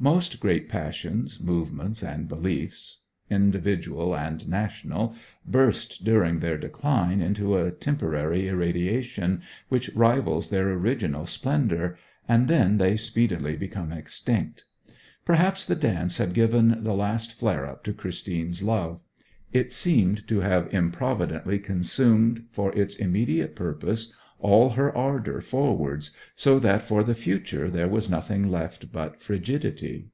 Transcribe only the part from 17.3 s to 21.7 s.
flare up to Christine's love. It seemed to have improvidently